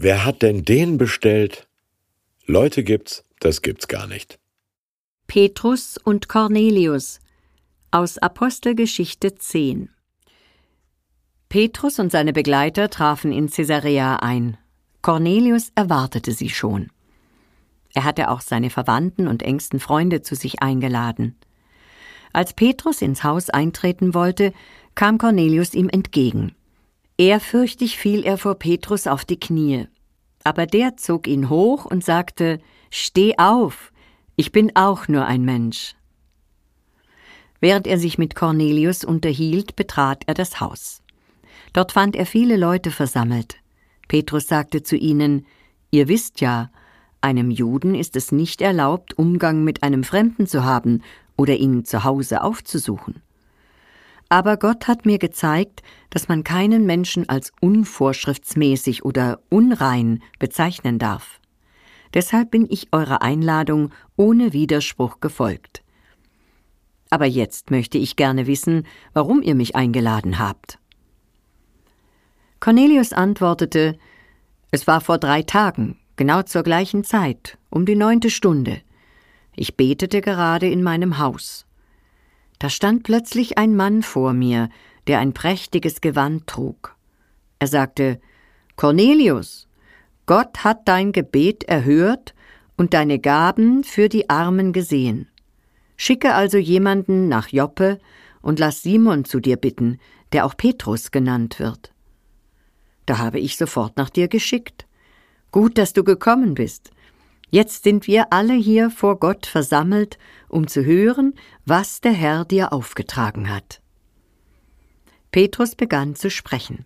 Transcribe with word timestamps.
Wer 0.00 0.24
hat 0.24 0.42
denn 0.42 0.64
den 0.64 0.96
bestellt? 0.96 1.66
Leute 2.46 2.84
gibt's, 2.84 3.24
das 3.40 3.62
gibt's 3.62 3.88
gar 3.88 4.06
nicht. 4.06 4.38
Petrus 5.26 5.98
und 5.98 6.28
Cornelius 6.28 7.18
aus 7.90 8.16
Apostelgeschichte 8.16 9.34
10 9.34 9.90
Petrus 11.48 11.98
und 11.98 12.12
seine 12.12 12.32
Begleiter 12.32 12.90
trafen 12.90 13.32
in 13.32 13.50
Caesarea 13.50 14.16
ein. 14.16 14.56
Cornelius 15.02 15.72
erwartete 15.74 16.30
sie 16.30 16.50
schon. 16.50 16.92
Er 17.92 18.04
hatte 18.04 18.30
auch 18.30 18.40
seine 18.40 18.70
Verwandten 18.70 19.26
und 19.26 19.42
engsten 19.42 19.80
Freunde 19.80 20.22
zu 20.22 20.36
sich 20.36 20.62
eingeladen. 20.62 21.34
Als 22.32 22.52
Petrus 22.52 23.02
ins 23.02 23.24
Haus 23.24 23.50
eintreten 23.50 24.14
wollte, 24.14 24.52
kam 24.94 25.18
Cornelius 25.18 25.74
ihm 25.74 25.88
entgegen. 25.88 26.54
Ehrfürchtig 27.18 27.98
fiel 27.98 28.24
er 28.24 28.38
vor 28.38 28.54
Petrus 28.54 29.08
auf 29.08 29.24
die 29.24 29.40
Knie. 29.40 29.88
Aber 30.44 30.66
der 30.66 30.96
zog 30.96 31.26
ihn 31.26 31.50
hoch 31.50 31.84
und 31.84 32.04
sagte 32.04 32.60
Steh 32.90 33.34
auf, 33.38 33.92
ich 34.36 34.52
bin 34.52 34.74
auch 34.76 35.08
nur 35.08 35.26
ein 35.26 35.42
Mensch. 35.42 35.96
Während 37.60 37.88
er 37.88 37.98
sich 37.98 38.18
mit 38.18 38.36
Cornelius 38.36 39.02
unterhielt, 39.02 39.74
betrat 39.74 40.22
er 40.26 40.34
das 40.34 40.60
Haus. 40.60 41.02
Dort 41.72 41.90
fand 41.90 42.14
er 42.14 42.24
viele 42.24 42.56
Leute 42.56 42.92
versammelt. 42.92 43.56
Petrus 44.06 44.46
sagte 44.46 44.84
zu 44.84 44.96
ihnen 44.96 45.44
Ihr 45.90 46.06
wisst 46.06 46.40
ja, 46.40 46.70
einem 47.20 47.50
Juden 47.50 47.96
ist 47.96 48.14
es 48.14 48.30
nicht 48.30 48.60
erlaubt, 48.60 49.18
Umgang 49.18 49.64
mit 49.64 49.82
einem 49.82 50.04
Fremden 50.04 50.46
zu 50.46 50.64
haben 50.64 51.02
oder 51.36 51.56
ihn 51.56 51.84
zu 51.84 52.04
Hause 52.04 52.42
aufzusuchen. 52.42 53.22
Aber 54.28 54.58
Gott 54.58 54.88
hat 54.88 55.06
mir 55.06 55.18
gezeigt, 55.18 55.82
dass 56.10 56.28
man 56.28 56.44
keinen 56.44 56.84
Menschen 56.84 57.28
als 57.28 57.52
unvorschriftsmäßig 57.60 59.04
oder 59.04 59.40
unrein 59.48 60.22
bezeichnen 60.38 60.98
darf. 60.98 61.40
Deshalb 62.14 62.50
bin 62.50 62.66
ich 62.68 62.88
eurer 62.92 63.22
Einladung 63.22 63.90
ohne 64.16 64.52
Widerspruch 64.52 65.20
gefolgt. 65.20 65.82
Aber 67.10 67.26
jetzt 67.26 67.70
möchte 67.70 67.96
ich 67.96 68.16
gerne 68.16 68.46
wissen, 68.46 68.86
warum 69.14 69.42
ihr 69.42 69.54
mich 69.54 69.76
eingeladen 69.76 70.38
habt. 70.38 70.78
Cornelius 72.60 73.12
antwortete 73.12 73.98
Es 74.70 74.86
war 74.86 75.00
vor 75.00 75.18
drei 75.18 75.42
Tagen, 75.42 75.98
genau 76.16 76.42
zur 76.42 76.64
gleichen 76.64 77.04
Zeit, 77.04 77.56
um 77.70 77.86
die 77.86 77.94
neunte 77.94 78.28
Stunde. 78.28 78.82
Ich 79.56 79.76
betete 79.76 80.20
gerade 80.20 80.68
in 80.68 80.82
meinem 80.82 81.18
Haus. 81.18 81.67
Da 82.58 82.70
stand 82.70 83.04
plötzlich 83.04 83.58
ein 83.58 83.76
Mann 83.76 84.02
vor 84.02 84.32
mir, 84.32 84.68
der 85.06 85.20
ein 85.20 85.32
prächtiges 85.32 86.00
Gewand 86.00 86.46
trug. 86.46 86.96
Er 87.58 87.68
sagte 87.68 88.20
Cornelius, 88.76 89.68
Gott 90.26 90.64
hat 90.64 90.86
dein 90.86 91.12
Gebet 91.12 91.64
erhört 91.64 92.34
und 92.76 92.94
deine 92.94 93.18
Gaben 93.18 93.84
für 93.84 94.08
die 94.08 94.28
Armen 94.28 94.72
gesehen. 94.72 95.28
Schicke 95.96 96.34
also 96.34 96.58
jemanden 96.58 97.28
nach 97.28 97.48
Joppe 97.48 97.98
und 98.40 98.58
lass 98.58 98.82
Simon 98.82 99.24
zu 99.24 99.40
dir 99.40 99.56
bitten, 99.56 99.98
der 100.32 100.46
auch 100.46 100.56
Petrus 100.56 101.10
genannt 101.10 101.58
wird. 101.58 101.92
Da 103.06 103.18
habe 103.18 103.40
ich 103.40 103.56
sofort 103.56 103.96
nach 103.96 104.10
dir 104.10 104.28
geschickt. 104.28 104.86
Gut, 105.50 105.78
dass 105.78 105.92
du 105.92 106.04
gekommen 106.04 106.54
bist. 106.54 106.90
Jetzt 107.50 107.84
sind 107.84 108.06
wir 108.06 108.32
alle 108.32 108.54
hier 108.54 108.90
vor 108.90 109.18
Gott 109.18 109.46
versammelt, 109.46 110.18
um 110.48 110.68
zu 110.68 110.84
hören, 110.84 111.34
was 111.64 112.00
der 112.00 112.12
Herr 112.12 112.44
dir 112.44 112.72
aufgetragen 112.72 113.48
hat. 113.48 113.80
Petrus 115.30 115.74
begann 115.74 116.14
zu 116.14 116.30
sprechen. 116.30 116.84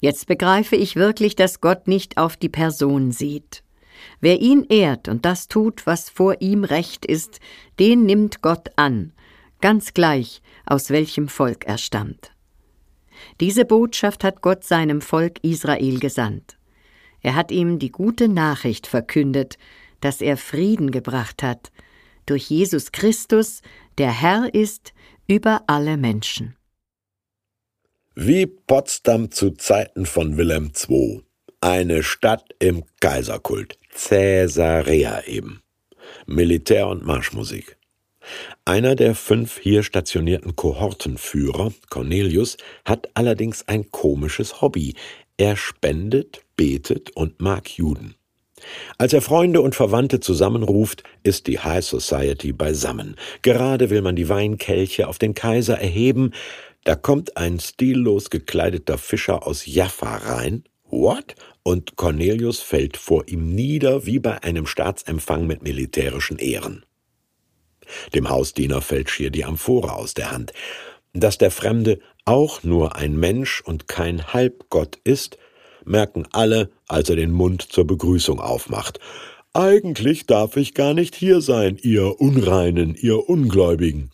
Jetzt 0.00 0.26
begreife 0.26 0.74
ich 0.74 0.96
wirklich, 0.96 1.36
dass 1.36 1.60
Gott 1.60 1.86
nicht 1.86 2.18
auf 2.18 2.36
die 2.36 2.48
Person 2.48 3.12
sieht. 3.12 3.62
Wer 4.20 4.40
ihn 4.40 4.64
ehrt 4.68 5.06
und 5.06 5.24
das 5.24 5.46
tut, 5.46 5.86
was 5.86 6.10
vor 6.10 6.40
ihm 6.40 6.64
recht 6.64 7.06
ist, 7.06 7.38
den 7.78 8.04
nimmt 8.04 8.42
Gott 8.42 8.70
an, 8.74 9.12
ganz 9.60 9.94
gleich, 9.94 10.42
aus 10.66 10.90
welchem 10.90 11.28
Volk 11.28 11.66
er 11.66 11.78
stammt. 11.78 12.32
Diese 13.40 13.64
Botschaft 13.64 14.24
hat 14.24 14.42
Gott 14.42 14.64
seinem 14.64 15.00
Volk 15.00 15.38
Israel 15.44 16.00
gesandt. 16.00 16.56
Er 17.22 17.34
hat 17.34 17.50
ihm 17.50 17.78
die 17.78 17.90
gute 17.90 18.28
Nachricht 18.28 18.86
verkündet, 18.86 19.58
dass 20.00 20.20
er 20.20 20.36
Frieden 20.36 20.90
gebracht 20.90 21.42
hat, 21.42 21.70
durch 22.26 22.50
Jesus 22.50 22.92
Christus, 22.92 23.62
der 23.98 24.10
Herr 24.10 24.52
ist 24.52 24.92
über 25.26 25.62
alle 25.66 25.96
Menschen. 25.96 26.56
Wie 28.14 28.46
Potsdam 28.46 29.30
zu 29.30 29.52
Zeiten 29.52 30.06
von 30.06 30.36
Wilhelm 30.36 30.72
II. 30.88 31.22
Eine 31.60 32.02
Stadt 32.02 32.54
im 32.58 32.84
Kaiserkult. 33.00 33.78
Caesarea 33.94 35.24
eben. 35.24 35.62
Militär- 36.26 36.88
und 36.88 37.04
Marschmusik. 37.04 37.76
Einer 38.64 38.94
der 38.94 39.14
fünf 39.14 39.58
hier 39.58 39.82
stationierten 39.82 40.54
Kohortenführer, 40.54 41.72
Cornelius, 41.90 42.56
hat 42.84 43.08
allerdings 43.14 43.66
ein 43.66 43.90
komisches 43.90 44.60
Hobby. 44.60 44.94
Er 45.42 45.56
spendet, 45.56 46.42
betet 46.54 47.10
und 47.16 47.40
mag 47.40 47.68
Juden. 47.68 48.14
Als 48.96 49.12
er 49.12 49.22
Freunde 49.22 49.60
und 49.60 49.74
Verwandte 49.74 50.20
zusammenruft, 50.20 51.02
ist 51.24 51.48
die 51.48 51.58
High 51.58 51.84
Society 51.84 52.52
beisammen. 52.52 53.16
Gerade 53.42 53.90
will 53.90 54.02
man 54.02 54.14
die 54.14 54.28
Weinkelche 54.28 55.08
auf 55.08 55.18
den 55.18 55.34
Kaiser 55.34 55.76
erheben, 55.76 56.32
da 56.84 56.94
kommt 56.94 57.36
ein 57.36 57.58
stillos 57.58 58.30
gekleideter 58.30 58.98
Fischer 58.98 59.44
aus 59.44 59.66
Jaffa 59.66 60.18
rein. 60.18 60.62
What? 60.84 61.34
Und 61.64 61.96
Cornelius 61.96 62.60
fällt 62.60 62.96
vor 62.96 63.26
ihm 63.26 63.52
nieder 63.52 64.06
wie 64.06 64.20
bei 64.20 64.44
einem 64.44 64.66
Staatsempfang 64.66 65.48
mit 65.48 65.64
militärischen 65.64 66.38
Ehren. 66.38 66.86
Dem 68.14 68.28
Hausdiener 68.28 68.80
fällt 68.80 69.10
schier 69.10 69.30
die 69.30 69.44
Amphore 69.44 69.92
aus 69.92 70.14
der 70.14 70.30
Hand. 70.30 70.52
Dass 71.14 71.36
der 71.36 71.50
Fremde 71.50 71.98
auch 72.24 72.62
nur 72.62 72.96
ein 72.96 73.16
Mensch 73.16 73.60
und 73.60 73.88
kein 73.88 74.32
Halbgott 74.32 74.98
ist, 75.04 75.38
merken 75.84 76.26
alle, 76.32 76.70
als 76.88 77.10
er 77.10 77.16
den 77.16 77.32
Mund 77.32 77.62
zur 77.62 77.86
Begrüßung 77.86 78.40
aufmacht. 78.40 79.00
Eigentlich 79.54 80.26
darf 80.26 80.56
ich 80.56 80.74
gar 80.74 80.94
nicht 80.94 81.14
hier 81.14 81.40
sein, 81.40 81.76
ihr 81.82 82.20
Unreinen, 82.20 82.94
ihr 82.94 83.28
Ungläubigen. 83.28 84.10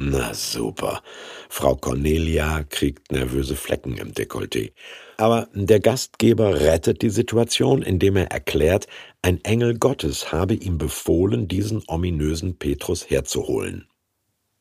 Na 0.00 0.32
super. 0.32 1.02
Frau 1.48 1.74
Cornelia 1.74 2.62
kriegt 2.62 3.10
nervöse 3.10 3.56
Flecken 3.56 3.96
im 3.96 4.12
Dekolleté. 4.12 4.70
Aber 5.16 5.48
der 5.52 5.80
Gastgeber 5.80 6.60
rettet 6.60 7.02
die 7.02 7.10
Situation, 7.10 7.82
indem 7.82 8.16
er 8.16 8.30
erklärt, 8.30 8.86
ein 9.22 9.44
Engel 9.44 9.76
Gottes 9.76 10.30
habe 10.30 10.54
ihm 10.54 10.78
befohlen, 10.78 11.48
diesen 11.48 11.82
ominösen 11.88 12.56
Petrus 12.58 13.10
herzuholen. 13.10 13.88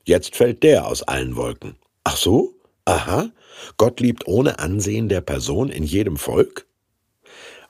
Jetzt 0.06 0.36
fällt 0.36 0.64
der 0.64 0.88
aus 0.88 1.04
allen 1.04 1.36
Wolken. 1.36 1.76
Ach 2.04 2.18
so? 2.18 2.57
Aha. 2.88 3.32
Gott 3.76 4.00
liebt 4.00 4.28
ohne 4.28 4.60
Ansehen 4.60 5.10
der 5.10 5.20
Person 5.20 5.70
in 5.70 5.84
jedem 5.84 6.16
Volk? 6.16 6.68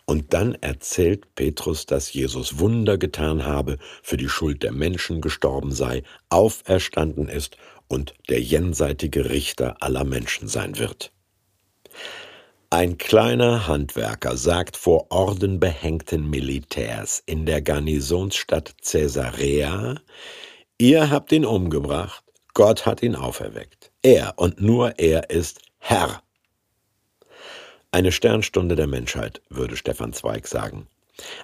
Und 0.06 0.32
dann 0.36 0.54
erzählt 0.62 1.34
Petrus, 1.34 1.88
dass 1.88 2.14
Jesus 2.14 2.60
Wunder 2.60 3.00
getan 3.00 3.44
habe, 3.44 3.80
für 4.04 4.16
die 4.16 4.30
Schuld 4.30 4.62
der 4.62 4.74
Menschen 4.74 5.20
gestorben 5.20 5.72
sei, 5.72 6.04
auferstanden 6.30 7.30
ist 7.30 7.58
und 7.88 8.14
der 8.30 8.42
jenseitige 8.42 9.32
Richter 9.32 9.78
aller 9.80 10.04
Menschen 10.04 10.48
sein 10.48 10.78
wird. 10.78 11.12
Ein 12.70 13.00
kleiner 13.00 13.68
Handwerker 13.68 14.38
sagt 14.38 14.78
vor 14.78 15.08
ordenbehängten 15.10 16.30
Militärs 16.30 17.24
in 17.26 17.48
der 17.48 17.64
Garnisonsstadt 17.64 18.76
Caesarea, 18.84 20.00
ihr 20.78 21.10
habt 21.10 21.32
ihn 21.32 21.46
umgebracht, 21.46 22.24
Gott 22.57 22.88
hat 22.88 23.03
ihn 23.03 23.16
auferweckt. 23.16 23.91
Er 24.01 24.34
und 24.38 24.59
nur 24.59 24.97
er 24.97 25.29
ist 25.29 25.62
Herr. 25.78 26.23
Eine 27.91 28.12
Sternstunde 28.12 28.75
der 28.75 28.88
Menschheit, 28.88 29.44
würde 29.47 29.78
Stefan 29.78 30.12
Zweig 30.12 30.48
sagen. 30.48 30.88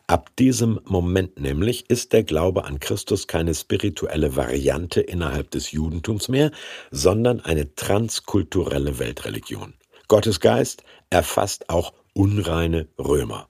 Ab 0.07 0.31
diesem 0.39 0.79
Moment 0.85 1.39
nämlich 1.39 1.87
ist 1.87 2.13
der 2.13 2.23
Glaube 2.23 2.65
an 2.65 2.79
Christus 2.79 3.27
keine 3.27 3.53
spirituelle 3.53 4.35
Variante 4.35 5.01
innerhalb 5.01 5.51
des 5.51 5.71
Judentums 5.71 6.29
mehr, 6.29 6.49
sondern 6.89 7.41
eine 7.41 7.75
transkulturelle 7.75 8.97
Weltreligion. 8.97 9.75
Gottes 10.07 10.39
Geist 10.39 10.83
erfasst 11.11 11.69
auch 11.69 11.93
unreine 12.15 12.87
Römer. 12.97 13.49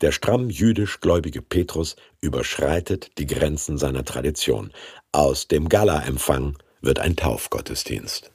Der 0.00 0.10
stramm 0.10 0.50
jüdisch 0.50 0.98
gläubige 0.98 1.40
Petrus 1.40 1.94
überschreitet 2.20 3.16
die 3.18 3.26
Grenzen 3.26 3.78
seiner 3.78 4.04
Tradition. 4.04 4.72
Aus 5.12 5.46
dem 5.46 5.68
Gala-Empfang 5.68 6.56
wird 6.86 7.00
ein 7.00 7.16
Taufgottesdienst. 7.16 8.30